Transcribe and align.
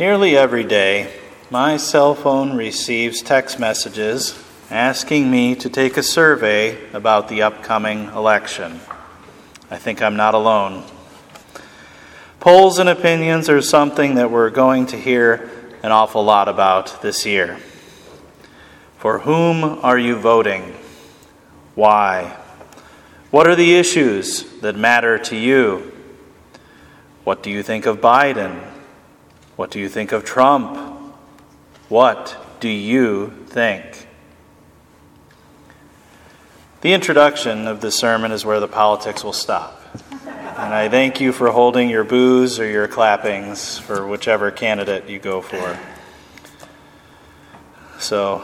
Nearly 0.00 0.34
every 0.34 0.64
day, 0.64 1.12
my 1.50 1.76
cell 1.76 2.14
phone 2.14 2.56
receives 2.56 3.20
text 3.20 3.60
messages 3.60 4.42
asking 4.70 5.30
me 5.30 5.54
to 5.56 5.68
take 5.68 5.98
a 5.98 6.02
survey 6.02 6.90
about 6.94 7.28
the 7.28 7.42
upcoming 7.42 8.04
election. 8.06 8.80
I 9.70 9.76
think 9.76 10.00
I'm 10.00 10.16
not 10.16 10.32
alone. 10.32 10.84
Polls 12.40 12.78
and 12.78 12.88
opinions 12.88 13.50
are 13.50 13.60
something 13.60 14.14
that 14.14 14.30
we're 14.30 14.48
going 14.48 14.86
to 14.86 14.96
hear 14.96 15.50
an 15.82 15.92
awful 15.92 16.24
lot 16.24 16.48
about 16.48 17.02
this 17.02 17.26
year. 17.26 17.58
For 18.96 19.18
whom 19.18 19.62
are 19.84 19.98
you 19.98 20.16
voting? 20.16 20.76
Why? 21.74 22.38
What 23.30 23.46
are 23.46 23.54
the 23.54 23.76
issues 23.76 24.44
that 24.60 24.76
matter 24.76 25.18
to 25.18 25.36
you? 25.36 25.92
What 27.24 27.42
do 27.42 27.50
you 27.50 27.62
think 27.62 27.84
of 27.84 28.00
Biden? 28.00 28.69
What 29.60 29.70
do 29.70 29.78
you 29.78 29.90
think 29.90 30.12
of 30.12 30.24
Trump? 30.24 30.74
What 31.90 32.34
do 32.60 32.68
you 32.70 33.44
think? 33.48 34.06
The 36.80 36.94
introduction 36.94 37.68
of 37.68 37.82
the 37.82 37.90
sermon 37.90 38.32
is 38.32 38.42
where 38.42 38.58
the 38.58 38.66
politics 38.66 39.22
will 39.22 39.34
stop. 39.34 39.78
And 40.22 40.72
I 40.72 40.88
thank 40.88 41.20
you 41.20 41.30
for 41.30 41.50
holding 41.50 41.90
your 41.90 42.04
boos 42.04 42.58
or 42.58 42.66
your 42.66 42.88
clappings 42.88 43.78
for 43.78 44.06
whichever 44.06 44.50
candidate 44.50 45.10
you 45.10 45.18
go 45.18 45.42
for. 45.42 45.78
So, 47.98 48.42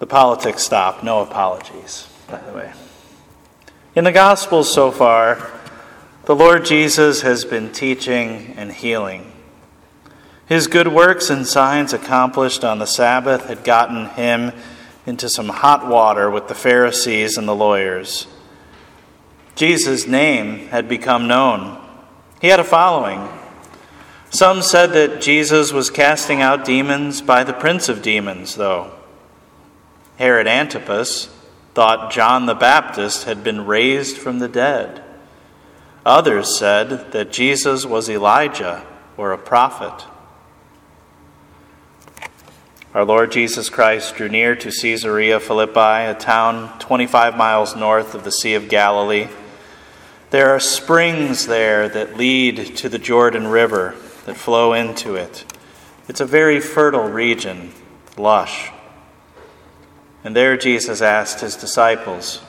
the 0.00 0.06
politics 0.08 0.64
stop. 0.64 1.04
No 1.04 1.20
apologies, 1.20 2.08
by 2.28 2.38
the 2.38 2.52
way. 2.52 2.72
In 3.94 4.02
the 4.02 4.10
Gospels 4.10 4.68
so 4.74 4.90
far, 4.90 5.48
the 6.24 6.34
Lord 6.34 6.64
Jesus 6.64 7.22
has 7.22 7.44
been 7.44 7.70
teaching 7.70 8.54
and 8.56 8.72
healing. 8.72 9.29
His 10.50 10.66
good 10.66 10.88
works 10.88 11.30
and 11.30 11.46
signs 11.46 11.92
accomplished 11.92 12.64
on 12.64 12.80
the 12.80 12.86
Sabbath 12.86 13.46
had 13.46 13.62
gotten 13.62 14.06
him 14.06 14.50
into 15.06 15.28
some 15.28 15.48
hot 15.48 15.86
water 15.86 16.28
with 16.28 16.48
the 16.48 16.56
Pharisees 16.56 17.38
and 17.38 17.46
the 17.46 17.54
lawyers. 17.54 18.26
Jesus' 19.54 20.08
name 20.08 20.66
had 20.66 20.88
become 20.88 21.28
known. 21.28 21.80
He 22.40 22.48
had 22.48 22.58
a 22.58 22.64
following. 22.64 23.28
Some 24.30 24.62
said 24.62 24.88
that 24.94 25.20
Jesus 25.20 25.72
was 25.72 25.88
casting 25.88 26.42
out 26.42 26.64
demons 26.64 27.22
by 27.22 27.44
the 27.44 27.52
prince 27.52 27.88
of 27.88 28.02
demons, 28.02 28.56
though. 28.56 28.90
Herod 30.18 30.48
Antipas 30.48 31.26
thought 31.74 32.10
John 32.10 32.46
the 32.46 32.56
Baptist 32.56 33.22
had 33.22 33.44
been 33.44 33.66
raised 33.66 34.16
from 34.16 34.40
the 34.40 34.48
dead. 34.48 35.00
Others 36.04 36.58
said 36.58 37.12
that 37.12 37.30
Jesus 37.30 37.86
was 37.86 38.10
Elijah 38.10 38.84
or 39.16 39.30
a 39.30 39.38
prophet. 39.38 40.09
Our 42.92 43.04
Lord 43.04 43.30
Jesus 43.30 43.70
Christ 43.70 44.16
drew 44.16 44.28
near 44.28 44.56
to 44.56 44.72
Caesarea 44.72 45.38
Philippi, 45.38 45.78
a 45.78 46.16
town 46.18 46.76
25 46.80 47.36
miles 47.36 47.76
north 47.76 48.16
of 48.16 48.24
the 48.24 48.32
Sea 48.32 48.54
of 48.54 48.68
Galilee. 48.68 49.28
There 50.30 50.50
are 50.50 50.58
springs 50.58 51.46
there 51.46 51.88
that 51.88 52.16
lead 52.16 52.76
to 52.78 52.88
the 52.88 52.98
Jordan 52.98 53.46
River 53.46 53.94
that 54.26 54.36
flow 54.36 54.72
into 54.72 55.14
it. 55.14 55.44
It's 56.08 56.20
a 56.20 56.26
very 56.26 56.58
fertile 56.58 57.08
region, 57.08 57.72
lush. 58.16 58.72
And 60.24 60.34
there 60.34 60.56
Jesus 60.56 61.00
asked 61.00 61.42
his 61.42 61.54
disciples, 61.54 62.42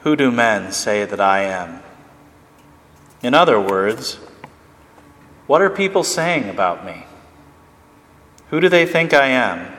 Who 0.00 0.16
do 0.16 0.30
men 0.30 0.72
say 0.72 1.04
that 1.04 1.20
I 1.20 1.42
am? 1.42 1.82
In 3.22 3.34
other 3.34 3.60
words, 3.60 4.14
what 5.46 5.60
are 5.60 5.68
people 5.68 6.04
saying 6.04 6.48
about 6.48 6.86
me? 6.86 7.05
Who 8.50 8.60
do 8.60 8.68
they 8.68 8.86
think 8.86 9.12
I 9.12 9.26
am? 9.26 9.72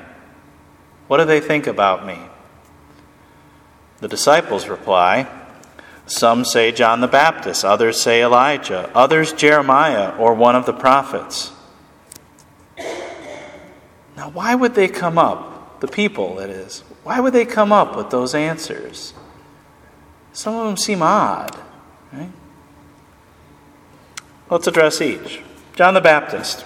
What 1.07 1.17
do 1.17 1.25
they 1.25 1.39
think 1.39 1.67
about 1.67 2.05
me? 2.05 2.19
The 3.99 4.07
disciples 4.07 4.67
reply 4.67 5.27
Some 6.05 6.45
say 6.45 6.71
John 6.71 7.01
the 7.01 7.07
Baptist, 7.07 7.65
others 7.65 7.99
say 7.99 8.21
Elijah, 8.21 8.89
others 8.95 9.33
Jeremiah 9.33 10.15
or 10.17 10.33
one 10.33 10.55
of 10.55 10.65
the 10.65 10.73
prophets. 10.73 11.51
Now, 14.15 14.29
why 14.29 14.55
would 14.55 14.73
they 14.73 14.87
come 14.87 15.17
up, 15.17 15.79
the 15.79 15.87
people, 15.87 16.35
that 16.35 16.49
is, 16.49 16.79
why 17.03 17.19
would 17.19 17.33
they 17.33 17.45
come 17.45 17.71
up 17.71 17.95
with 17.95 18.09
those 18.09 18.33
answers? 18.33 19.13
Some 20.33 20.55
of 20.55 20.65
them 20.65 20.77
seem 20.77 21.01
odd, 21.01 21.55
right? 22.13 22.31
Let's 24.49 24.67
address 24.67 25.01
each. 25.01 25.41
John 25.75 25.93
the 25.93 26.01
Baptist. 26.01 26.65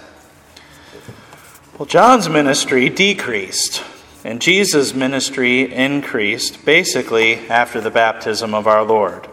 Well, 1.78 1.86
John's 1.86 2.28
ministry 2.28 2.90
decreased, 2.90 3.82
and 4.26 4.42
Jesus' 4.42 4.94
ministry 4.94 5.74
increased 5.74 6.66
basically 6.66 7.48
after 7.50 7.80
the 7.80 7.90
baptism 7.90 8.54
of 8.54 8.68
our 8.68 8.84
Lord. 8.84 9.28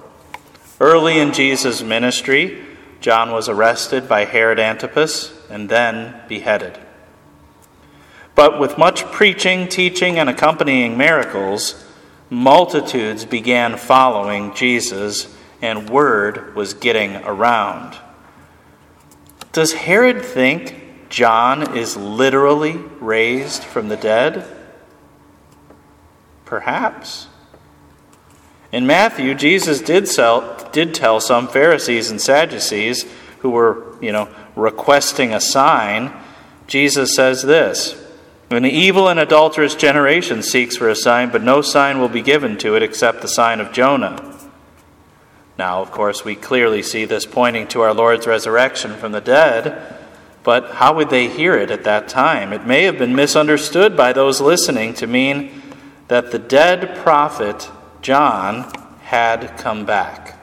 Early 0.80 1.18
in 1.18 1.32
Jesus' 1.32 1.82
ministry, 1.82 2.64
John 3.00 3.32
was 3.32 3.48
arrested 3.48 4.08
by 4.08 4.24
Herod 4.24 4.60
Antipas 4.60 5.32
and 5.50 5.68
then 5.68 6.14
beheaded. 6.28 6.78
But 8.36 8.60
with 8.60 8.78
much 8.78 9.04
preaching, 9.06 9.66
teaching, 9.66 10.16
and 10.16 10.30
accompanying 10.30 10.96
miracles, 10.96 11.84
multitudes 12.30 13.24
began 13.24 13.76
following 13.76 14.54
Jesus, 14.54 15.36
and 15.60 15.90
word 15.90 16.54
was 16.54 16.72
getting 16.72 17.16
around. 17.16 17.98
Does 19.52 19.72
Herod 19.72 20.24
think 20.24 20.84
John 21.08 21.76
is 21.76 21.96
literally 21.96 22.76
raised 23.00 23.64
from 23.64 23.88
the 23.88 23.96
dead? 23.96 24.46
Perhaps. 26.44 27.28
In 28.70 28.86
Matthew, 28.86 29.34
Jesus 29.34 29.80
did, 29.80 30.08
sell, 30.08 30.56
did 30.72 30.94
tell 30.94 31.20
some 31.20 31.48
Pharisees 31.48 32.10
and 32.10 32.20
Sadducees 32.20 33.06
who 33.40 33.50
were, 33.50 33.96
you 34.00 34.12
know, 34.12 34.28
requesting 34.56 35.32
a 35.32 35.40
sign, 35.40 36.12
Jesus 36.66 37.14
says 37.14 37.42
this 37.42 38.02
An 38.50 38.66
evil 38.66 39.08
and 39.08 39.18
adulterous 39.18 39.74
generation 39.74 40.42
seeks 40.42 40.76
for 40.76 40.88
a 40.88 40.96
sign, 40.96 41.30
but 41.30 41.42
no 41.42 41.62
sign 41.62 41.98
will 41.98 42.08
be 42.08 42.22
given 42.22 42.58
to 42.58 42.74
it 42.76 42.82
except 42.82 43.22
the 43.22 43.28
sign 43.28 43.60
of 43.60 43.72
Jonah. 43.72 44.34
Now, 45.58 45.80
of 45.80 45.90
course, 45.90 46.24
we 46.24 46.36
clearly 46.36 46.82
see 46.82 47.04
this 47.04 47.26
pointing 47.26 47.66
to 47.68 47.80
our 47.80 47.94
Lord's 47.94 48.26
resurrection 48.26 48.94
from 48.94 49.12
the 49.12 49.20
dead. 49.20 49.97
But 50.48 50.70
how 50.76 50.94
would 50.94 51.10
they 51.10 51.28
hear 51.28 51.56
it 51.56 51.70
at 51.70 51.84
that 51.84 52.08
time? 52.08 52.54
It 52.54 52.64
may 52.64 52.84
have 52.84 52.96
been 52.96 53.14
misunderstood 53.14 53.94
by 53.98 54.14
those 54.14 54.40
listening 54.40 54.94
to 54.94 55.06
mean 55.06 55.60
that 56.06 56.30
the 56.30 56.38
dead 56.38 56.96
prophet 57.02 57.70
John 58.00 58.72
had 59.02 59.58
come 59.58 59.84
back. 59.84 60.38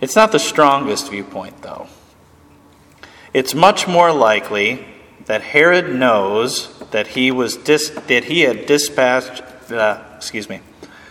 It's 0.00 0.14
not 0.14 0.30
the 0.30 0.38
strongest 0.38 1.10
viewpoint, 1.10 1.62
though. 1.62 1.88
It's 3.34 3.52
much 3.52 3.88
more 3.88 4.12
likely 4.12 4.86
that 5.24 5.42
Herod 5.42 5.92
knows 5.92 6.78
that 6.90 7.08
he 7.08 7.32
was 7.32 7.56
dis- 7.56 7.90
that 7.90 8.26
he 8.26 8.42
had 8.42 8.66
dispatched 8.66 9.42
uh, 9.72 10.04
excuse 10.16 10.48
me 10.48 10.60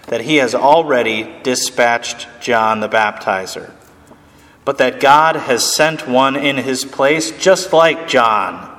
that 0.06 0.22
he 0.22 0.38
has 0.38 0.56
already 0.56 1.36
dispatched 1.44 2.30
John 2.40 2.80
the 2.80 2.88
baptizer 2.88 3.74
but 4.68 4.80
that 4.80 5.00
God 5.00 5.38
has 5.38 5.66
sent 5.66 6.10
one 6.10 6.36
in 6.36 6.58
his 6.58 6.84
place 6.84 7.32
just 7.32 7.72
like 7.72 8.10
John, 8.10 8.78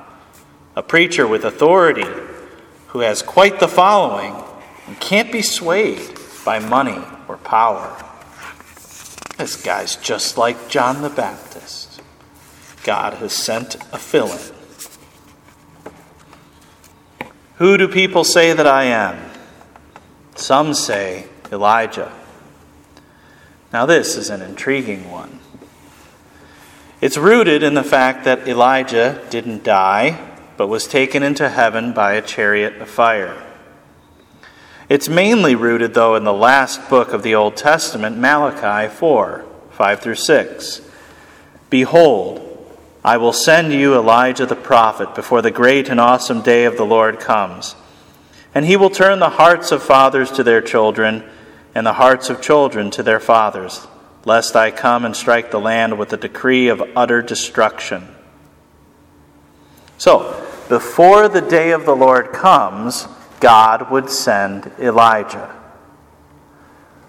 a 0.75 0.83
preacher 0.83 1.27
with 1.27 1.43
authority 1.43 2.05
who 2.89 2.99
has 2.99 3.23
quite 3.23 3.59
the 3.59 3.67
following 3.67 4.35
and 4.85 4.99
can't 4.99 5.31
be 5.31 5.41
swayed 5.41 6.15
by 6.45 6.59
money 6.59 7.01
or 7.27 7.37
power. 7.37 8.05
This 9.39 9.59
guy's 9.63 9.95
just 9.95 10.37
like 10.37 10.69
John 10.69 11.01
the 11.01 11.09
Baptist. 11.09 12.03
God 12.83 13.15
has 13.15 13.33
sent 13.33 13.73
a 13.91 13.97
fill 13.97 14.31
in. 14.31 14.53
Who 17.55 17.79
do 17.79 17.87
people 17.87 18.23
say 18.23 18.53
that 18.53 18.67
I 18.67 18.83
am? 18.83 19.31
Some 20.35 20.75
say 20.75 21.25
Elijah. 21.51 22.11
Now, 23.73 23.87
this 23.87 24.15
is 24.15 24.29
an 24.29 24.43
intriguing 24.43 25.09
one. 25.09 25.38
It's 27.01 27.17
rooted 27.17 27.63
in 27.63 27.75
the 27.75 27.83
fact 27.83 28.25
that 28.25 28.45
Elijah 28.45 29.25
didn't 29.29 29.63
die, 29.63 30.19
but 30.57 30.67
was 30.67 30.85
taken 30.85 31.23
into 31.23 31.47
heaven 31.47 31.93
by 31.93 32.13
a 32.13 32.21
chariot 32.21 32.81
of 32.81 32.89
fire. 32.89 33.41
It's 34.89 35.07
mainly 35.07 35.55
rooted, 35.55 35.93
though, 35.93 36.15
in 36.15 36.25
the 36.25 36.33
last 36.33 36.89
book 36.89 37.13
of 37.13 37.23
the 37.23 37.35
Old 37.35 37.55
Testament, 37.55 38.17
Malachi 38.17 38.93
4 38.93 39.45
5 39.71 40.01
through 40.01 40.15
6. 40.15 40.81
Behold, 41.69 42.45
I 43.01 43.15
will 43.15 43.31
send 43.31 43.71
you 43.71 43.95
Elijah 43.95 44.45
the 44.45 44.57
prophet 44.57 45.15
before 45.15 45.41
the 45.41 45.51
great 45.51 45.87
and 45.87 46.01
awesome 46.01 46.41
day 46.41 46.65
of 46.65 46.75
the 46.75 46.85
Lord 46.85 47.17
comes. 47.17 47.75
And 48.53 48.65
he 48.65 48.75
will 48.75 48.89
turn 48.89 49.19
the 49.19 49.29
hearts 49.29 49.71
of 49.71 49.81
fathers 49.81 50.31
to 50.31 50.43
their 50.43 50.59
children, 50.59 51.23
and 51.73 51.87
the 51.87 51.93
hearts 51.93 52.29
of 52.29 52.41
children 52.41 52.91
to 52.91 53.03
their 53.03 53.21
fathers 53.21 53.87
lest 54.25 54.55
I 54.55 54.71
come 54.71 55.05
and 55.05 55.15
strike 55.15 55.51
the 55.51 55.59
land 55.59 55.97
with 55.97 56.13
a 56.13 56.17
decree 56.17 56.67
of 56.67 56.83
utter 56.95 57.21
destruction. 57.21 58.07
So, 59.97 60.45
before 60.69 61.27
the 61.27 61.41
day 61.41 61.71
of 61.71 61.85
the 61.85 61.95
Lord 61.95 62.31
comes, 62.31 63.07
God 63.39 63.89
would 63.91 64.09
send 64.09 64.71
Elijah. 64.79 65.55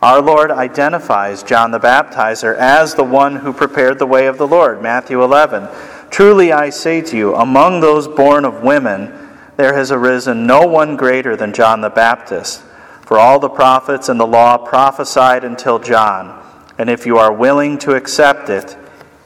Our 0.02 0.22
Lord 0.22 0.50
identifies 0.50 1.42
John 1.42 1.72
the 1.72 1.78
Baptizer 1.78 2.56
as 2.56 2.94
the 2.94 3.04
one 3.04 3.36
who 3.36 3.52
prepared 3.52 3.98
the 3.98 4.06
way 4.06 4.26
of 4.26 4.38
the 4.38 4.46
Lord. 4.46 4.80
Matthew 4.80 5.22
11. 5.22 5.68
Truly 6.10 6.52
I 6.52 6.70
say 6.70 7.02
to 7.02 7.16
you, 7.16 7.34
among 7.34 7.80
those 7.80 8.08
born 8.08 8.46
of 8.46 8.62
women, 8.62 9.12
there 9.56 9.76
has 9.76 9.92
arisen 9.92 10.46
no 10.46 10.66
one 10.66 10.96
greater 10.96 11.36
than 11.36 11.52
John 11.52 11.82
the 11.82 11.90
Baptist. 11.90 12.62
For 13.02 13.18
all 13.18 13.38
the 13.38 13.50
prophets 13.50 14.08
and 14.08 14.18
the 14.18 14.26
law 14.26 14.56
prophesied 14.56 15.44
until 15.44 15.78
John. 15.78 16.39
And 16.80 16.88
if 16.88 17.04
you 17.04 17.18
are 17.18 17.30
willing 17.30 17.76
to 17.80 17.94
accept 17.94 18.48
it, 18.48 18.74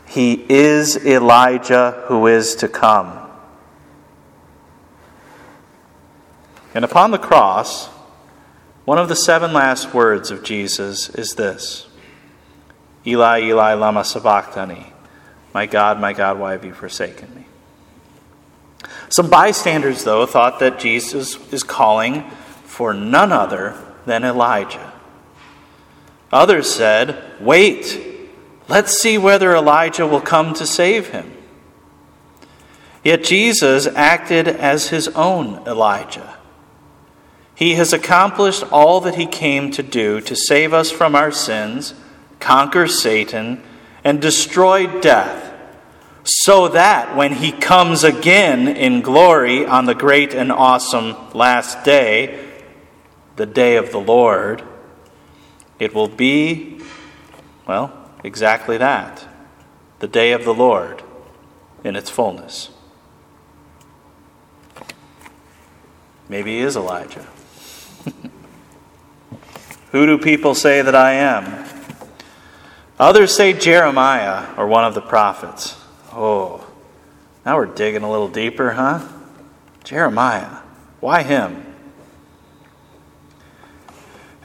he 0.08 0.44
is 0.48 0.96
Elijah 0.96 2.02
who 2.06 2.26
is 2.26 2.56
to 2.56 2.66
come. 2.66 3.16
And 6.74 6.84
upon 6.84 7.12
the 7.12 7.18
cross, 7.18 7.86
one 8.84 8.98
of 8.98 9.08
the 9.08 9.14
seven 9.14 9.52
last 9.52 9.94
words 9.94 10.32
of 10.32 10.42
Jesus 10.42 11.08
is 11.10 11.34
this 11.36 11.86
Eli, 13.06 13.42
Eli, 13.42 13.74
Lama 13.74 14.04
Sabachthani. 14.04 14.92
My 15.54 15.66
God, 15.66 16.00
my 16.00 16.12
God, 16.12 16.40
why 16.40 16.50
have 16.50 16.64
you 16.64 16.74
forsaken 16.74 17.32
me? 17.36 17.46
Some 19.10 19.30
bystanders, 19.30 20.02
though, 20.02 20.26
thought 20.26 20.58
that 20.58 20.80
Jesus 20.80 21.36
is 21.52 21.62
calling 21.62 22.28
for 22.64 22.92
none 22.92 23.30
other 23.30 23.80
than 24.06 24.24
Elijah. 24.24 24.93
Others 26.34 26.74
said, 26.74 27.22
Wait, 27.40 27.96
let's 28.66 29.00
see 29.00 29.16
whether 29.16 29.54
Elijah 29.54 30.04
will 30.04 30.20
come 30.20 30.52
to 30.54 30.66
save 30.66 31.10
him. 31.10 31.32
Yet 33.04 33.22
Jesus 33.22 33.86
acted 33.86 34.48
as 34.48 34.88
his 34.88 35.06
own 35.08 35.64
Elijah. 35.64 36.36
He 37.54 37.74
has 37.74 37.92
accomplished 37.92 38.64
all 38.72 39.00
that 39.02 39.14
he 39.14 39.26
came 39.26 39.70
to 39.70 39.82
do 39.84 40.20
to 40.22 40.34
save 40.34 40.74
us 40.74 40.90
from 40.90 41.14
our 41.14 41.30
sins, 41.30 41.94
conquer 42.40 42.88
Satan, 42.88 43.62
and 44.02 44.20
destroy 44.20 44.88
death, 45.00 45.54
so 46.24 46.66
that 46.66 47.14
when 47.14 47.34
he 47.34 47.52
comes 47.52 48.02
again 48.02 48.66
in 48.66 49.02
glory 49.02 49.64
on 49.64 49.84
the 49.84 49.94
great 49.94 50.34
and 50.34 50.50
awesome 50.50 51.14
last 51.32 51.84
day, 51.84 52.44
the 53.36 53.46
day 53.46 53.76
of 53.76 53.92
the 53.92 54.00
Lord, 54.00 54.64
it 55.78 55.94
will 55.94 56.08
be, 56.08 56.80
well, 57.66 58.10
exactly 58.22 58.78
that 58.78 59.26
the 60.00 60.08
day 60.08 60.32
of 60.32 60.44
the 60.44 60.54
Lord 60.54 61.02
in 61.82 61.96
its 61.96 62.10
fullness. 62.10 62.70
Maybe 66.28 66.56
he 66.56 66.60
is 66.60 66.76
Elijah. 66.76 67.26
Who 69.92 70.06
do 70.06 70.18
people 70.18 70.54
say 70.54 70.82
that 70.82 70.94
I 70.94 71.12
am? 71.12 71.66
Others 72.98 73.34
say 73.34 73.52
Jeremiah 73.52 74.54
or 74.56 74.66
one 74.66 74.84
of 74.84 74.94
the 74.94 75.00
prophets. 75.00 75.76
Oh, 76.12 76.66
now 77.44 77.56
we're 77.56 77.66
digging 77.66 78.02
a 78.02 78.10
little 78.10 78.28
deeper, 78.28 78.72
huh? 78.72 79.06
Jeremiah. 79.84 80.58
Why 81.00 81.22
him? 81.22 81.73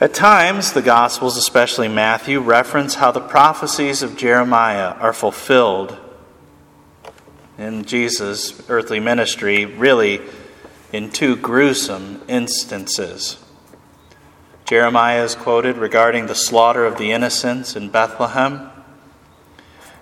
At 0.02 0.14
times, 0.14 0.72
the 0.72 0.82
Gospels, 0.82 1.36
especially 1.36 1.90
Matthew, 1.90 2.40
reference 2.40 2.96
how 2.96 3.12
the 3.12 3.20
prophecies 3.20 4.02
of 4.02 4.16
Jeremiah 4.16 4.92
are 4.92 5.12
fulfilled 5.12 5.98
in 7.58 7.84
Jesus' 7.84 8.64
earthly 8.70 9.02
ministry, 9.02 9.66
really 9.66 10.22
in 10.94 11.12
two 11.12 11.36
gruesome 11.36 12.22
instances. 12.30 13.44
Jeremiah 14.64 15.26
is 15.26 15.36
quoted 15.36 15.76
regarding 15.76 16.28
the 16.28 16.36
slaughter 16.36 16.86
of 16.86 16.98
the 16.98 17.12
innocents 17.12 17.76
in 17.76 17.90
Bethlehem 17.90 18.70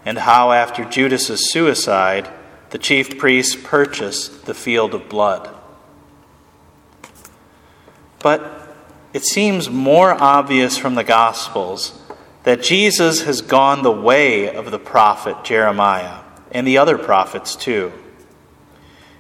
and 0.06 0.20
how, 0.20 0.52
after 0.52 0.86
Judas's 0.86 1.52
suicide, 1.52 2.30
the 2.70 2.78
chief 2.78 3.18
priests 3.18 3.56
purchased 3.56 4.46
the 4.46 4.54
field 4.54 4.94
of 4.94 5.10
blood. 5.10 5.50
But 8.20 8.67
it 9.18 9.26
seems 9.26 9.68
more 9.68 10.12
obvious 10.12 10.78
from 10.78 10.94
the 10.94 11.04
Gospels 11.04 12.00
that 12.44 12.62
Jesus 12.62 13.24
has 13.24 13.42
gone 13.42 13.82
the 13.82 13.90
way 13.90 14.56
of 14.56 14.70
the 14.70 14.78
prophet 14.78 15.44
Jeremiah 15.44 16.20
and 16.52 16.68
the 16.68 16.78
other 16.78 17.00
prophets 17.00 17.56
too. 17.56 17.92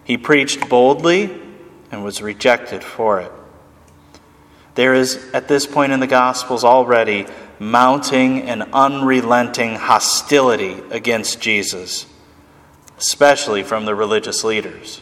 He 0.03 0.15
preached 0.15 0.69
boldly 0.69 1.41
and 1.91 2.03
was 2.03 2.21
rejected 2.21 2.83
for 2.83 3.21
it. 3.21 3.31
There 4.75 4.94
is, 4.94 5.31
at 5.33 5.47
this 5.47 5.65
point 5.65 5.91
in 5.91 5.99
the 5.99 6.05
Gospels, 6.05 6.63
already 6.63 7.25
mounting 7.57 8.44
and 8.44 8.65
unrelenting 8.73 9.77
hostility 9.77 10.79
against 10.91 11.41
Jesus, 11.41 12.05
especially 12.99 13.63
from 13.63 13.85
the 13.85 13.95
religious 13.95 14.44
leaders. 14.44 15.01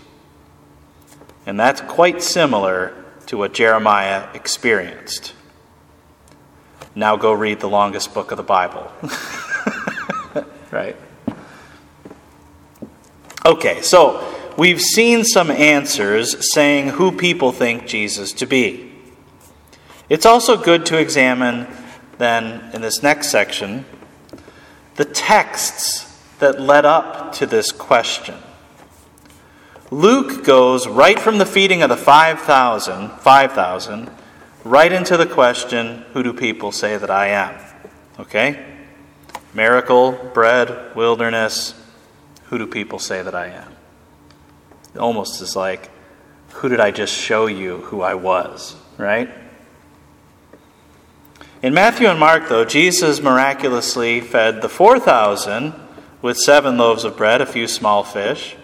And 1.45 1.59
that's 1.59 1.81
quite 1.81 2.23
similar 2.23 3.04
to 3.27 3.37
what 3.37 3.53
Jeremiah 3.53 4.27
experienced. 4.33 5.33
Now 6.93 7.17
go 7.17 7.33
read 7.33 7.59
the 7.59 7.69
longest 7.69 8.13
book 8.13 8.31
of 8.31 8.37
the 8.37 8.43
Bible. 8.43 8.91
right? 10.71 10.95
Okay, 13.45 13.81
so 13.81 14.53
we've 14.57 14.81
seen 14.81 15.23
some 15.23 15.51
answers 15.51 16.53
saying 16.53 16.89
who 16.89 17.11
people 17.11 17.51
think 17.51 17.85
Jesus 17.85 18.31
to 18.33 18.45
be. 18.45 18.91
It's 20.09 20.25
also 20.25 20.55
good 20.55 20.85
to 20.87 20.97
examine, 20.97 21.67
then, 22.17 22.71
in 22.73 22.81
this 22.81 23.03
next 23.03 23.29
section, 23.29 23.85
the 24.95 25.05
texts 25.05 26.05
that 26.39 26.59
led 26.61 26.85
up 26.85 27.33
to 27.33 27.45
this 27.45 27.71
question. 27.71 28.35
Luke 29.91 30.43
goes 30.43 30.87
right 30.87 31.19
from 31.19 31.37
the 31.37 31.45
feeding 31.45 31.83
of 31.83 31.89
the 31.89 31.97
5,000, 31.97 33.09
5,000, 33.09 34.11
right 34.63 34.91
into 34.91 35.15
the 35.15 35.27
question, 35.27 36.03
who 36.13 36.23
do 36.23 36.33
people 36.33 36.71
say 36.71 36.97
that 36.97 37.11
I 37.11 37.27
am? 37.27 37.55
Okay? 38.19 38.65
Miracle, 39.53 40.11
bread, 40.33 40.95
wilderness, 40.95 41.79
who 42.45 42.57
do 42.57 42.65
people 42.65 42.99
say 42.99 43.21
that 43.21 43.35
I 43.35 43.47
am? 43.47 43.71
It 44.93 44.99
almost 44.99 45.41
is 45.41 45.55
like, 45.55 45.91
who 46.53 46.69
did 46.69 46.79
I 46.79 46.91
just 46.91 47.13
show 47.13 47.45
you 47.45 47.77
who 47.77 48.01
I 48.01 48.15
was, 48.15 48.75
right? 48.97 49.29
In 51.61 51.73
Matthew 51.73 52.07
and 52.07 52.19
Mark, 52.19 52.49
though, 52.49 52.65
Jesus 52.65 53.21
miraculously 53.21 54.21
fed 54.21 54.61
the 54.61 54.69
4,000 54.69 55.73
with 56.21 56.37
seven 56.37 56.77
loaves 56.77 57.03
of 57.03 57.17
bread, 57.17 57.41
a 57.41 57.45
few 57.45 57.67
small 57.67 58.03
fish. 58.03 58.55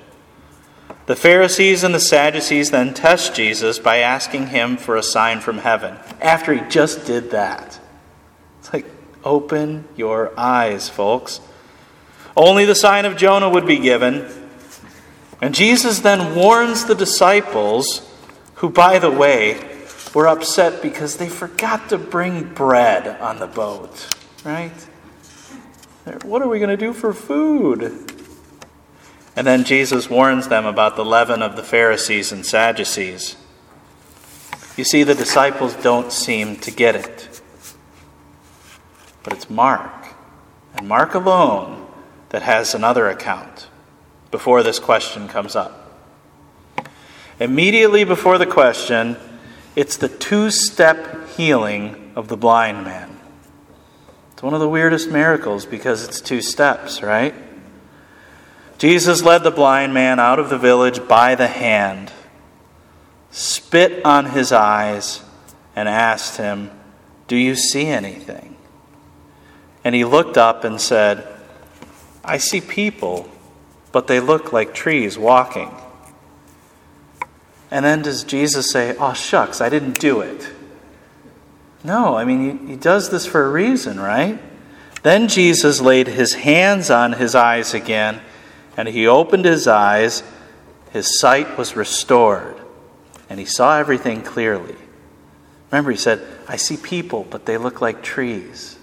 The 1.12 1.18
Pharisees 1.18 1.84
and 1.84 1.94
the 1.94 2.00
Sadducees 2.00 2.72
then 2.72 2.94
test 2.94 3.36
Jesus 3.36 3.80
by 3.80 3.98
asking 3.98 4.48
him 4.48 4.78
for 4.78 4.96
a 4.96 5.04
sign 5.04 5.42
from 5.42 5.58
heaven 5.58 5.98
after 6.22 6.54
he 6.54 6.62
just 6.70 7.06
did 7.06 7.32
that. 7.32 7.82
It's 8.60 8.72
like, 8.72 8.86
open 9.22 9.90
your 9.98 10.32
eyes, 10.40 10.88
folks. 10.88 11.42
Only 12.38 12.64
the 12.64 12.76
sign 12.76 13.04
of 13.04 13.18
Jonah 13.18 13.50
would 13.50 13.68
be 13.68 13.78
given. 13.78 14.26
And 15.42 15.54
Jesus 15.54 16.00
then 16.00 16.34
warns 16.34 16.86
the 16.86 16.96
disciples, 16.96 18.10
who, 18.56 18.70
by 18.70 18.98
the 18.98 19.12
way, 19.12 19.86
were 20.14 20.30
upset 20.30 20.82
because 20.82 21.18
they 21.18 21.28
forgot 21.28 21.90
to 21.90 21.98
bring 21.98 22.54
bread 22.54 23.20
on 23.20 23.40
the 23.40 23.48
boat, 23.48 24.16
right? 24.46 24.72
What 26.24 26.42
are 26.42 26.48
we 26.48 26.60
going 26.60 26.70
to 26.70 26.78
do 26.78 26.94
for 26.94 27.12
food? 27.12 28.11
And 29.36 29.48
then 29.48 29.64
Jesus 29.64 30.10
warns 30.10 30.48
them 30.50 30.66
about 30.66 30.96
the 30.96 31.06
leaven 31.06 31.42
of 31.42 31.56
the 31.56 31.64
Pharisees 31.64 32.32
and 32.32 32.46
Sadducees. 32.46 33.38
You 34.76 34.84
see, 34.84 35.04
the 35.04 35.16
disciples 35.16 35.74
don't 35.76 36.12
seem 36.12 36.58
to 36.58 36.72
get 36.72 36.96
it. 36.96 37.42
But 39.24 39.34
it's 39.34 39.50
Mark, 39.50 40.08
and 40.76 40.88
Mark 40.88 41.14
alone, 41.14 41.88
that 42.30 42.42
has 42.42 42.74
another 42.74 43.10
account 43.10 43.68
before 44.32 44.64
this 44.64 44.80
question 44.80 45.28
comes 45.28 45.56
up. 45.56 45.78
Immediately 47.40 48.04
before 48.04 48.38
the 48.38 48.46
question, 48.46 49.18
it's 49.76 49.98
the 49.98 50.10
two 50.10 50.50
step 50.52 51.30
healing 51.30 52.14
of 52.16 52.28
the 52.28 52.38
blind 52.38 52.84
man. 52.84 53.20
It's 54.32 54.44
one 54.44 54.54
of 54.54 54.60
the 54.60 54.70
weirdest 54.70 55.10
miracles 55.10 55.66
because 55.66 56.04
it's 56.04 56.22
two 56.22 56.42
steps, 56.42 57.02
right? 57.02 57.34
Jesus 58.82 59.22
led 59.22 59.44
the 59.44 59.52
blind 59.52 59.94
man 59.94 60.20
out 60.20 60.40
of 60.40 60.50
the 60.50 60.58
village 60.58 61.08
by 61.08 61.36
the 61.36 61.46
hand, 61.46 62.12
spit 63.30 64.04
on 64.04 64.26
his 64.26 64.52
eyes, 64.52 65.22
and 65.76 65.88
asked 65.88 66.38
him, 66.38 66.72
Do 67.28 67.36
you 67.36 67.54
see 67.54 67.86
anything? 67.86 68.56
And 69.84 69.94
he 69.94 70.04
looked 70.04 70.36
up 70.36 70.64
and 70.64 70.82
said, 70.82 71.28
I 72.26 72.40
see 72.40 72.60
people, 72.60 73.30
but 73.92 74.08
they 74.08 74.20
look 74.20 74.52
like 74.52 74.74
trees 74.74 75.16
walking. 75.16 75.70
And 77.70 77.86
then 77.86 78.02
does 78.02 78.24
Jesus 78.24 78.72
say, 78.72 78.96
Oh, 78.98 79.14
shucks, 79.14 79.62
I 79.62 79.70
didn't 79.70 80.00
do 80.00 80.22
it? 80.22 80.50
No, 81.84 82.18
I 82.18 82.26
mean, 82.26 82.66
he, 82.66 82.68
he 82.72 82.76
does 82.78 83.12
this 83.12 83.28
for 83.28 83.46
a 83.46 83.50
reason, 83.52 84.00
right? 84.00 84.42
Then 85.04 85.28
Jesus 85.28 85.80
laid 85.80 86.08
his 86.08 86.34
hands 86.34 86.90
on 86.90 87.14
his 87.14 87.36
eyes 87.36 87.76
again, 87.76 88.22
and 88.78 88.88
he 88.88 89.08
opened 89.08 89.46
his 89.46 89.68
eyes. 89.68 90.24
His 90.92 91.20
sight 91.20 91.58
was 91.58 91.76
restored, 91.76 92.56
and 93.30 93.40
he 93.40 93.46
saw 93.46 93.78
everything 93.78 94.22
clearly. 94.22 94.76
Remember, 95.72 95.92
he 95.92 95.98
said, 95.98 96.22
I 96.48 96.58
see 96.58 96.78
people, 96.78 97.26
but 97.30 97.46
they 97.46 97.58
look 97.58 97.82
like 97.82 98.04
trees. 98.04 98.78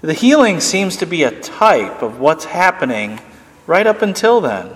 The 0.00 0.12
healing 0.12 0.60
seems 0.60 0.96
to 0.98 1.06
be 1.06 1.22
a 1.22 1.40
type 1.40 2.02
of 2.02 2.20
what's 2.20 2.44
happening 2.44 3.20
right 3.66 3.86
up 3.86 4.02
until 4.02 4.40
then. 4.40 4.70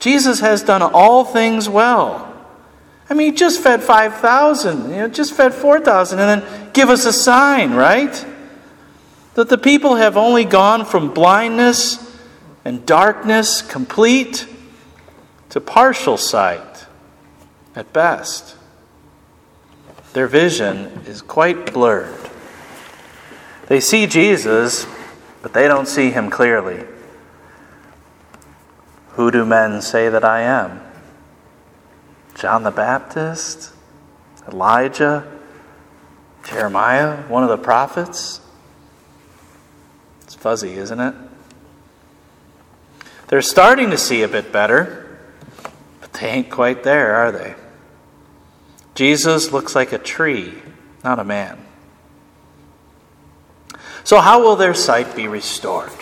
Jesus 0.00 0.40
has 0.40 0.62
done 0.62 0.82
all 0.82 1.24
things 1.24 1.68
well. 1.68 2.24
I 3.10 3.14
mean, 3.14 3.32
he 3.32 3.38
just 3.38 3.62
fed 3.62 3.82
5,000, 3.82 4.90
you 4.90 4.96
know, 4.96 5.08
just 5.08 5.34
fed 5.34 5.54
4,000, 5.54 6.18
and 6.18 6.42
then 6.42 6.72
give 6.72 6.90
us 6.90 7.04
a 7.04 7.12
sign, 7.12 7.72
right? 7.74 8.26
That 9.38 9.48
the 9.48 9.56
people 9.56 9.94
have 9.94 10.16
only 10.16 10.44
gone 10.44 10.84
from 10.84 11.14
blindness 11.14 12.18
and 12.64 12.84
darkness 12.84 13.62
complete 13.62 14.48
to 15.50 15.60
partial 15.60 16.16
sight 16.16 16.86
at 17.76 17.92
best. 17.92 18.56
Their 20.12 20.26
vision 20.26 20.86
is 21.06 21.22
quite 21.22 21.72
blurred. 21.72 22.18
They 23.68 23.78
see 23.78 24.08
Jesus, 24.08 24.88
but 25.40 25.52
they 25.52 25.68
don't 25.68 25.86
see 25.86 26.10
him 26.10 26.30
clearly. 26.30 26.84
Who 29.10 29.30
do 29.30 29.44
men 29.44 29.82
say 29.82 30.08
that 30.08 30.24
I 30.24 30.40
am? 30.40 30.80
John 32.34 32.64
the 32.64 32.72
Baptist? 32.72 33.72
Elijah? 34.50 35.32
Jeremiah? 36.42 37.18
One 37.28 37.44
of 37.44 37.50
the 37.50 37.56
prophets? 37.56 38.40
It's 40.28 40.34
fuzzy, 40.34 40.74
isn't 40.74 41.00
it? 41.00 41.14
They're 43.28 43.40
starting 43.40 43.88
to 43.92 43.96
see 43.96 44.20
a 44.20 44.28
bit 44.28 44.52
better, 44.52 45.18
but 46.02 46.12
they 46.12 46.28
ain't 46.28 46.50
quite 46.50 46.82
there, 46.82 47.14
are 47.14 47.32
they? 47.32 47.54
Jesus 48.94 49.52
looks 49.52 49.74
like 49.74 49.90
a 49.94 49.98
tree, 49.98 50.52
not 51.02 51.18
a 51.18 51.24
man. 51.24 51.58
So, 54.04 54.20
how 54.20 54.42
will 54.42 54.56
their 54.56 54.74
sight 54.74 55.16
be 55.16 55.28
restored? 55.28 55.92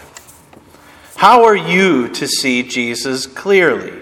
How 1.15 1.45
are 1.45 1.55
you 1.55 2.09
to 2.09 2.27
see 2.27 2.65
Jesus 2.65 3.29
clearly? 3.29 3.97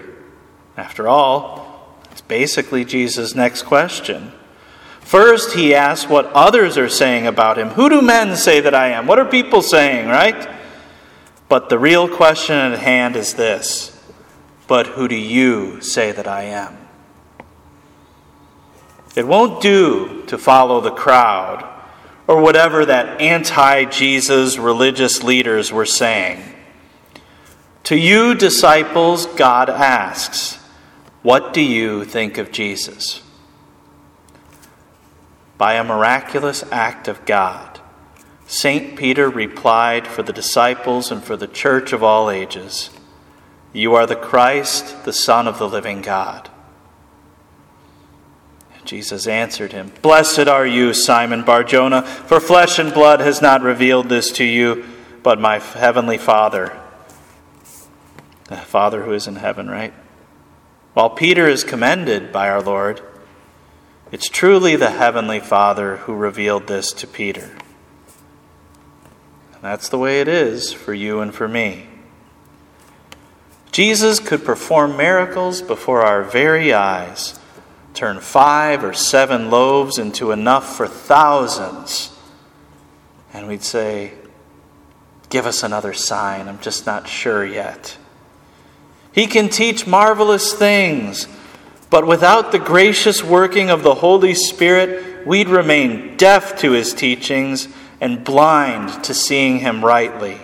After 0.75 1.07
all, 1.07 1.99
it's 2.13 2.23
basically 2.23 2.87
Jesus' 2.87 3.35
next 3.35 3.65
question. 3.65 4.33
First, 5.05 5.53
he 5.53 5.75
asks 5.75 6.09
what 6.09 6.33
others 6.33 6.79
are 6.79 6.89
saying 6.89 7.27
about 7.27 7.59
him. 7.59 7.69
Who 7.71 7.91
do 7.91 8.01
men 8.01 8.37
say 8.37 8.61
that 8.61 8.75
I 8.75 8.89
am? 8.89 9.07
What 9.07 9.19
are 9.19 9.27
people 9.27 9.61
saying, 9.61 10.09
right? 10.09 10.49
But 11.49 11.69
the 11.69 11.79
real 11.79 12.09
question 12.09 12.57
at 12.57 12.79
hand 12.79 13.15
is 13.15 13.35
this 13.35 13.97
But 14.67 14.89
who 14.89 15.07
do 15.07 15.15
you 15.15 15.81
say 15.83 16.11
that 16.11 16.27
I 16.27 16.45
am? 16.45 16.79
It 19.15 19.27
won't 19.27 19.63
do 19.63 20.25
to 20.27 20.39
follow 20.39 20.81
the 20.81 20.91
crowd 20.91 21.71
or 22.27 22.41
whatever 22.41 22.87
that 22.87 23.21
anti 23.21 23.85
Jesus 23.85 24.57
religious 24.57 25.23
leaders 25.23 25.71
were 25.71 25.87
saying. 25.87 26.43
To 27.85 27.97
you, 27.97 28.35
disciples, 28.35 29.27
God 29.27 29.69
asks, 29.69 30.57
What 31.23 31.53
do 31.53 31.61
you 31.61 32.07
think 32.07 32.39
of 32.39 32.51
Jesus? 32.51 33.21
By 35.57 35.75
a 35.75 35.85
miraculous 35.85 36.65
act 36.71 37.09
of 37.09 37.25
God, 37.25 37.81
St. 38.47 38.97
Peter 38.97 39.29
replied 39.29 40.07
for 40.07 40.23
the 40.23 40.33
disciples 40.33 41.11
and 41.11 41.23
for 41.23 41.37
the 41.37 41.47
church 41.47 41.93
of 41.93 42.03
all 42.03 42.31
ages 42.31 42.91
You 43.73 43.95
are 43.95 44.07
the 44.07 44.17
Christ, 44.17 45.05
the 45.05 45.13
Son 45.13 45.49
of 45.49 45.59
the 45.59 45.69
living 45.69 46.03
God. 46.03 46.51
Jesus 48.85 49.27
answered 49.27 49.73
him, 49.73 49.93
Blessed 50.03 50.47
are 50.47 50.67
you, 50.67 50.93
Simon 50.93 51.43
Barjona, 51.43 52.03
for 52.03 52.39
flesh 52.39 52.79
and 52.79 52.93
blood 52.93 53.21
has 53.21 53.41
not 53.41 53.63
revealed 53.63 54.09
this 54.09 54.31
to 54.33 54.45
you, 54.45 54.85
but 55.23 55.41
my 55.41 55.59
heavenly 55.59 56.19
Father. 56.19 56.79
The 58.45 58.57
Father 58.57 59.03
who 59.03 59.13
is 59.13 59.27
in 59.27 59.37
heaven, 59.37 59.69
right? 59.71 59.95
While 60.93 61.11
Peter 61.11 61.49
is 61.49 61.65
commended 61.65 62.31
by 62.31 62.51
our 62.51 62.63
Lord, 62.63 63.01
it's 64.15 64.29
truly 64.29 64.77
the 64.77 64.91
heavenly 64.91 65.41
Father 65.41 65.97
who 65.97 66.15
revealed 66.15 66.69
this 66.69 66.93
to 66.93 67.05
Peter. 67.05 67.51
And 69.53 69.61
that's 69.61 69.89
the 69.89 69.99
way 69.99 70.21
it 70.21 70.29
is 70.29 70.73
for 70.73 70.95
you 70.95 71.19
and 71.19 71.35
for 71.35 71.49
me. 71.49 71.89
Jesus 73.73 74.21
could 74.21 74.45
perform 74.45 74.97
miracles 74.97 75.63
before 75.63 76.03
our 76.03 76.23
very 76.23 76.73
eyes 76.73 77.41
turn 77.93 78.21
five 78.21 78.85
or 78.85 78.93
seven 78.93 79.51
loaves 79.51 79.99
into 79.99 80.31
enough 80.31 80.77
for 80.77 80.87
thousands. 80.87 82.17
And 83.33 83.49
we'd 83.49 83.65
say, 83.65 84.13
Give 85.29 85.45
us 85.45 85.65
another 85.65 85.93
sign. 85.93 86.47
I'm 86.47 86.61
just 86.61 86.87
not 86.87 87.09
sure 87.09 87.45
yet. 87.45 87.99
He 89.11 89.27
can 89.27 89.49
teach 89.49 89.89
marvelous 89.89 90.53
things, 90.53 91.27
but 91.95 92.09
without 92.09 92.51
the 92.51 92.59
gracious 92.59 93.23
working 93.23 93.71
of 93.71 93.85
the 93.85 93.95
Holy 93.95 94.35
Spirit, 94.35 95.25
we'd 95.25 95.49
remain 95.49 96.17
deaf 96.17 96.59
to 96.59 96.73
his 96.73 96.93
teachings 96.93 97.69
and 98.01 98.25
blind 98.25 99.05
to 99.05 99.15
seeing 99.15 99.61
him 99.61 99.85
rightly. 99.85 100.41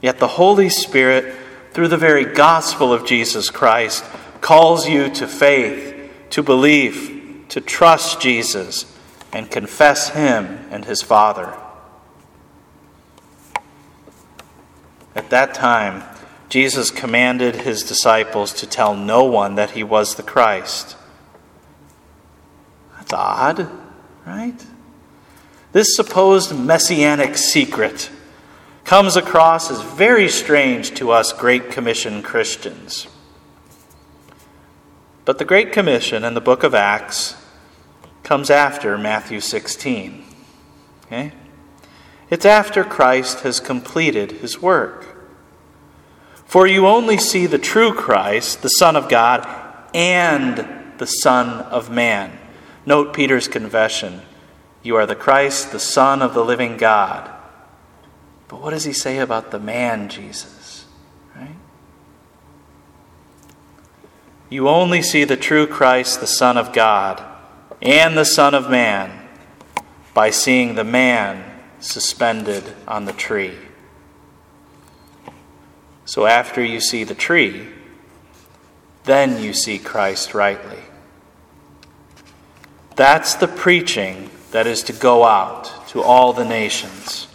Yet 0.00 0.18
the 0.18 0.26
Holy 0.26 0.68
Spirit, 0.70 1.36
through 1.70 1.86
the 1.86 1.96
very 1.96 2.24
gospel 2.24 2.92
of 2.92 3.06
Jesus 3.06 3.48
Christ, 3.48 4.02
calls 4.40 4.88
you 4.88 5.08
to 5.10 5.28
faith 5.28 5.94
to 6.30 6.42
believe, 6.42 7.44
to 7.50 7.60
trust 7.60 8.20
Jesus, 8.20 8.92
and 9.32 9.52
confess 9.52 10.08
Him 10.08 10.66
and 10.72 10.84
His 10.84 11.00
Father. 11.00 11.56
At 15.14 15.30
that 15.30 15.54
time, 15.54 16.02
Jesus 16.52 16.90
commanded 16.90 17.56
His 17.56 17.82
disciples 17.82 18.52
to 18.52 18.66
tell 18.66 18.94
no 18.94 19.24
one 19.24 19.54
that 19.54 19.70
He 19.70 19.82
was 19.82 20.16
the 20.16 20.22
Christ. 20.22 20.98
That's 22.94 23.14
odd, 23.14 23.70
right? 24.26 24.62
This 25.72 25.96
supposed 25.96 26.54
messianic 26.54 27.38
secret 27.38 28.10
comes 28.84 29.16
across 29.16 29.70
as 29.70 29.80
very 29.80 30.28
strange 30.28 30.92
to 30.96 31.10
us 31.10 31.32
Great 31.32 31.70
Commission 31.70 32.20
Christians. 32.22 33.06
But 35.24 35.38
the 35.38 35.46
Great 35.46 35.72
Commission 35.72 36.22
in 36.22 36.34
the 36.34 36.42
book 36.42 36.64
of 36.64 36.74
Acts 36.74 37.34
comes 38.24 38.50
after 38.50 38.98
Matthew 38.98 39.40
16. 39.40 40.22
Okay? 41.06 41.32
It's 42.28 42.44
after 42.44 42.84
Christ 42.84 43.40
has 43.40 43.58
completed 43.58 44.32
his 44.32 44.60
work. 44.60 45.11
For 46.52 46.66
you 46.66 46.86
only 46.86 47.16
see 47.16 47.46
the 47.46 47.56
true 47.56 47.94
Christ, 47.94 48.60
the 48.60 48.68
Son 48.68 48.94
of 48.94 49.08
God, 49.08 49.48
and 49.94 50.58
the 50.98 51.06
Son 51.06 51.48
of 51.48 51.88
Man. 51.88 52.38
Note 52.84 53.14
Peter's 53.14 53.48
confession 53.48 54.20
You 54.82 54.96
are 54.96 55.06
the 55.06 55.16
Christ, 55.16 55.72
the 55.72 55.80
Son 55.80 56.20
of 56.20 56.34
the 56.34 56.44
living 56.44 56.76
God. 56.76 57.30
But 58.48 58.60
what 58.60 58.72
does 58.72 58.84
he 58.84 58.92
say 58.92 59.16
about 59.16 59.50
the 59.50 59.58
man 59.58 60.10
Jesus? 60.10 60.84
Right? 61.34 61.56
you 64.50 64.68
only 64.68 65.00
see 65.00 65.24
the 65.24 65.38
true 65.38 65.66
Christ, 65.66 66.20
the 66.20 66.26
Son 66.26 66.58
of 66.58 66.74
God, 66.74 67.24
and 67.80 68.14
the 68.14 68.26
Son 68.26 68.54
of 68.54 68.68
Man 68.68 69.26
by 70.12 70.28
seeing 70.28 70.74
the 70.74 70.84
man 70.84 71.62
suspended 71.80 72.74
on 72.86 73.06
the 73.06 73.14
tree. 73.14 73.56
So 76.04 76.26
after 76.26 76.62
you 76.62 76.80
see 76.80 77.04
the 77.04 77.14
tree, 77.14 77.68
then 79.04 79.42
you 79.42 79.52
see 79.52 79.78
Christ 79.78 80.34
rightly. 80.34 80.78
That's 82.96 83.34
the 83.34 83.48
preaching 83.48 84.30
that 84.50 84.66
is 84.66 84.82
to 84.84 84.92
go 84.92 85.24
out 85.24 85.88
to 85.88 86.02
all 86.02 86.32
the 86.32 86.44
nations. 86.44 87.26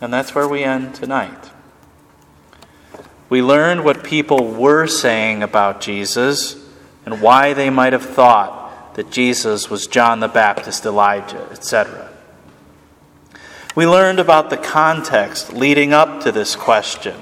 And 0.00 0.12
that's 0.12 0.34
where 0.34 0.46
we 0.46 0.62
end 0.62 0.94
tonight. 0.94 1.50
We 3.28 3.42
learned 3.42 3.84
what 3.84 4.04
people 4.04 4.46
were 4.52 4.86
saying 4.86 5.42
about 5.42 5.80
Jesus 5.80 6.56
and 7.04 7.20
why 7.20 7.54
they 7.54 7.70
might 7.70 7.92
have 7.92 8.04
thought 8.04 8.94
that 8.94 9.10
Jesus 9.10 9.68
was 9.68 9.86
John 9.86 10.20
the 10.20 10.28
Baptist, 10.28 10.84
Elijah, 10.86 11.48
etc. 11.50 12.12
We 13.76 13.86
learned 13.86 14.18
about 14.18 14.48
the 14.48 14.56
context 14.56 15.52
leading 15.52 15.92
up 15.92 16.22
to 16.22 16.32
this 16.32 16.56
question 16.56 17.14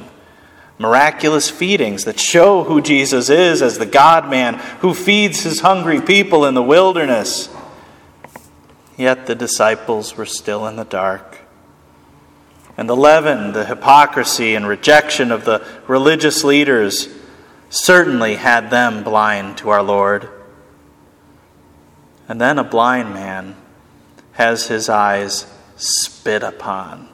miraculous 0.76 1.50
feedings 1.50 2.04
that 2.04 2.18
show 2.18 2.64
who 2.64 2.80
Jesus 2.80 3.30
is 3.30 3.62
as 3.62 3.78
the 3.78 3.86
God 3.86 4.28
man 4.28 4.54
who 4.80 4.92
feeds 4.92 5.42
his 5.42 5.60
hungry 5.60 6.00
people 6.00 6.44
in 6.44 6.54
the 6.54 6.62
wilderness. 6.62 7.48
Yet 8.96 9.26
the 9.26 9.34
disciples 9.34 10.16
were 10.16 10.26
still 10.26 10.66
in 10.66 10.76
the 10.76 10.84
dark. 10.84 11.38
And 12.76 12.88
the 12.88 12.96
leaven, 12.96 13.52
the 13.52 13.66
hypocrisy 13.66 14.56
and 14.56 14.66
rejection 14.66 15.30
of 15.30 15.44
the 15.44 15.64
religious 15.86 16.42
leaders 16.42 17.08
certainly 17.70 18.34
had 18.34 18.70
them 18.70 19.04
blind 19.04 19.58
to 19.58 19.70
our 19.70 19.82
Lord. 19.82 20.28
And 22.28 22.40
then 22.40 22.58
a 22.58 22.64
blind 22.64 23.14
man 23.14 23.56
has 24.32 24.66
his 24.66 24.88
eyes 24.88 25.46
spit 25.76 26.42
upon. 26.42 27.08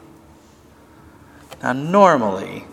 Now, 1.63 1.73
normally, 1.73 2.65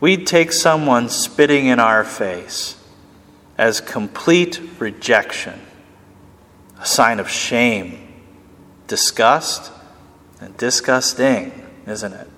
we'd 0.00 0.26
take 0.26 0.52
someone 0.52 1.08
spitting 1.08 1.66
in 1.66 1.78
our 1.78 2.04
face 2.04 2.76
as 3.56 3.80
complete 3.80 4.60
rejection, 4.78 5.60
a 6.80 6.86
sign 6.86 7.20
of 7.20 7.28
shame, 7.28 8.22
disgust, 8.86 9.72
and 10.40 10.56
disgusting, 10.56 11.52
isn't 11.86 12.12
it? 12.12 12.28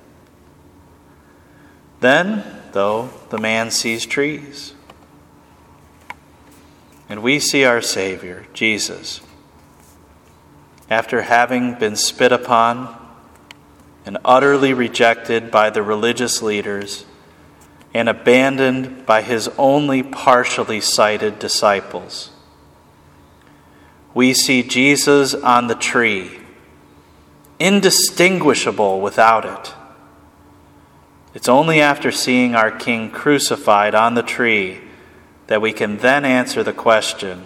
Then, 2.01 2.45
though, 2.73 3.11
the 3.31 3.39
man 3.39 3.71
sees 3.71 4.05
trees. 4.05 4.75
And 7.09 7.23
we 7.23 7.39
see 7.39 7.65
our 7.65 7.81
Savior, 7.81 8.47
Jesus, 8.53 9.21
after 10.89 11.23
having 11.23 11.75
been 11.75 11.97
spit 11.97 12.33
upon 12.33 12.95
and 14.05 14.19
utterly 14.25 14.73
rejected 14.73 15.51
by 15.51 15.69
the 15.71 15.83
religious 15.83 16.41
leaders 16.41 17.05
and 17.93 18.09
abandoned 18.09 19.05
by 19.05 19.23
his 19.23 19.49
only 19.59 20.03
partially 20.03 20.81
sighted 20.81 21.39
disciples. 21.39 22.31
We 24.15 24.33
see 24.33 24.63
Jesus 24.63 25.35
on 25.35 25.67
the 25.67 25.75
tree, 25.75 26.39
indistinguishable 27.59 29.01
without 29.01 29.45
it. 29.45 29.75
It's 31.35 31.49
only 31.49 31.81
after 31.81 32.13
seeing 32.13 32.55
our 32.55 32.71
King 32.71 33.11
crucified 33.11 33.95
on 33.95 34.15
the 34.15 34.23
tree 34.23 34.81
that 35.49 35.61
we 35.61 35.73
can 35.73 35.99
then 35.99 36.25
answer 36.25 36.63
the 36.63 36.73
question 36.73 37.45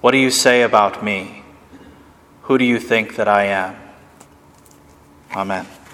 What 0.00 0.10
do 0.10 0.18
you 0.18 0.30
say 0.30 0.62
about 0.62 1.04
me? 1.04 1.43
Who 2.44 2.58
do 2.58 2.64
you 2.64 2.78
think 2.78 3.16
that 3.16 3.26
I 3.26 3.44
am? 3.44 3.76
Amen. 5.34 5.66